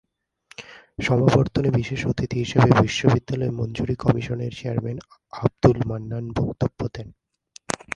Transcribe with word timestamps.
সমাবর্তনে 0.99 1.69
বিশেষ 1.71 2.01
অতিথি 2.05 2.37
হিসেবে 2.39 2.69
বিশ্ববিদ্যালয় 2.81 3.53
মঞ্জুরি 3.59 3.95
কমিশনের 3.95 4.51
চেয়ারম্যান 4.51 4.97
আবদুল 5.33 5.77
মান্নান 5.89 6.25
বক্তব্য 6.39 6.79
দেন। 6.95 7.07